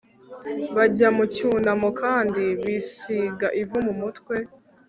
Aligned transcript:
bajya 0.75 1.07
mu 1.17 1.23
cyunamo 1.33 1.89
kandi 2.01 2.43
bisiga 2.63 3.47
ivu 3.61 3.77
mu 3.85 3.93
mutwe 4.01 4.35